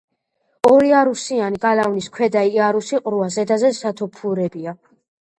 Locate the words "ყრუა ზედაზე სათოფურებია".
3.09-4.73